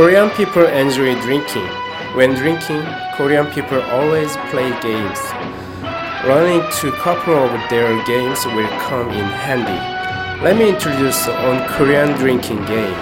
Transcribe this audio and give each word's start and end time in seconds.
Korean 0.00 0.30
people 0.30 0.66
enjoy 0.66 1.14
drinking. 1.22 1.66
When 2.14 2.34
drinking, 2.34 2.82
Korean 3.16 3.46
people 3.46 3.80
always 3.92 4.36
play 4.50 4.70
games. 4.80 5.20
Learning 6.24 6.62
to 6.80 6.92
couple 6.92 7.34
of 7.34 7.52
their 7.70 7.92
games 8.04 8.44
will 8.46 8.68
come 8.88 9.08
in 9.10 9.24
handy. 9.44 9.78
Let 10.44 10.56
me 10.56 10.68
introduce 10.70 11.26
one 11.28 11.66
Korean 11.68 12.12
drinking 12.18 12.64
game. 12.66 12.96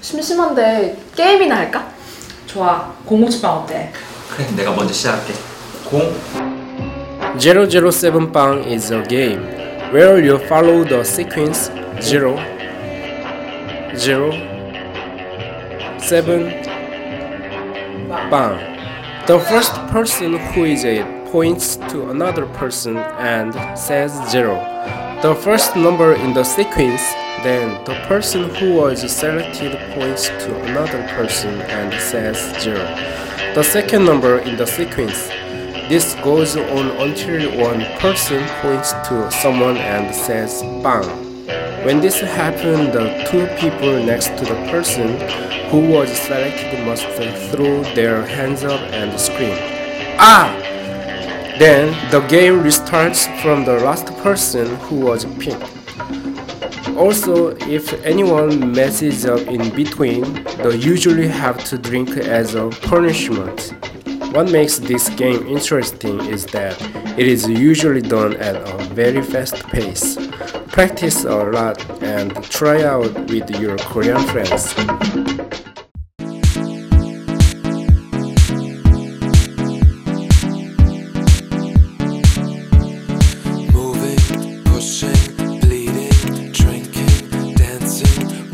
심심한데 0.00 0.96
게임이나 1.16 1.56
할까? 1.56 1.88
좋아. 2.46 2.92
공무집방 3.06 3.62
어때? 3.62 3.90
그래 4.30 4.46
내가 4.56 4.72
먼저 4.72 4.92
시작할게 4.92 5.32
공 5.84 6.14
007 7.38 8.32
Bang 8.32 8.64
is 8.70 8.92
a 8.92 9.02
game 9.02 9.42
where 9.92 10.18
you 10.18 10.38
follow 10.46 10.84
the 10.84 11.02
sequence 11.04 11.70
0, 12.00 12.36
0, 13.96 14.32
7, 16.01 16.63
Bang. 18.29 18.79
The 19.27 19.39
first 19.39 19.73
person 19.91 20.37
who 20.37 20.65
is 20.65 20.83
it 20.83 21.05
points 21.27 21.75
to 21.75 22.09
another 22.09 22.47
person 22.47 22.97
and 22.97 23.53
says 23.77 24.11
0. 24.31 24.55
The 25.21 25.35
first 25.35 25.75
number 25.75 26.13
in 26.13 26.33
the 26.33 26.43
sequence, 26.43 27.01
then 27.43 27.83
the 27.85 27.93
person 28.07 28.49
who 28.55 28.75
was 28.77 28.99
selected 29.11 29.77
points 29.93 30.29
to 30.29 30.59
another 30.63 31.03
person 31.09 31.61
and 31.61 31.93
says 32.01 32.37
0. 32.63 32.75
The 33.53 33.63
second 33.63 34.05
number 34.05 34.39
in 34.39 34.57
the 34.57 34.65
sequence, 34.65 35.27
this 35.89 36.15
goes 36.23 36.55
on 36.55 36.87
until 36.97 37.59
one 37.59 37.85
person 37.99 38.43
points 38.61 38.93
to 39.09 39.29
someone 39.31 39.77
and 39.77 40.15
says 40.15 40.63
bang. 40.81 41.28
When 41.83 42.01
this 42.01 42.19
happens, 42.19 42.91
the 42.91 43.25
two 43.29 43.47
people 43.55 44.03
next 44.03 44.27
to 44.37 44.43
the 44.43 44.55
person 44.69 45.17
who 45.69 45.79
was 45.89 46.09
selected 46.09 46.85
must 46.85 47.05
throw 47.51 47.83
their 47.95 48.25
hands 48.25 48.65
up 48.65 48.81
and 48.91 49.17
scream, 49.17 49.57
Ah! 50.19 50.51
Then 51.57 51.91
the 52.11 52.19
game 52.27 52.63
restarts 52.63 53.27
from 53.41 53.63
the 53.63 53.79
last 53.79 54.07
person 54.17 54.75
who 54.87 54.97
was 54.99 55.23
picked. 55.39 55.63
Also, 56.97 57.55
if 57.67 57.93
anyone 58.03 58.73
messes 58.73 59.25
up 59.25 59.39
in 59.47 59.73
between, 59.73 60.43
they 60.57 60.75
usually 60.75 61.29
have 61.29 61.63
to 61.65 61.77
drink 61.77 62.09
as 62.17 62.55
a 62.55 62.67
punishment. 62.81 63.73
What 64.33 64.51
makes 64.51 64.79
this 64.79 65.07
game 65.09 65.47
interesting 65.47 66.19
is 66.25 66.45
that 66.47 66.75
it 67.17 67.25
is 67.25 67.47
usually 67.47 68.01
done 68.01 68.35
at 68.35 68.55
a 68.55 68.83
very 68.93 69.21
fast 69.21 69.65
pace. 69.67 70.17
Practice 70.71 71.25
a 71.25 71.35
lot 71.35 72.03
and 72.03 72.43
try 72.43 72.83
out 72.83 73.13
with 73.29 73.49
your 73.59 73.77
Korean 73.77 74.21
friends. 74.27 75.38